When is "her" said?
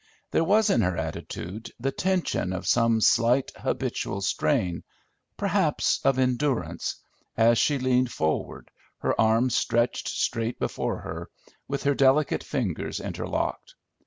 0.81-0.97, 9.01-9.21, 11.01-11.29, 11.83-11.93